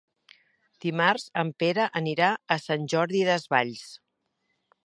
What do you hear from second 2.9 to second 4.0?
Jordi Desvalls.